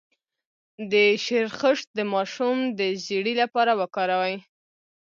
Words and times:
د 0.91 0.93
شیرخشت 1.23 1.87
د 1.97 1.99
ماشوم 2.13 2.57
د 2.79 2.81
ژیړي 3.03 3.33
لپاره 3.41 3.71
وکاروئ 3.81 4.35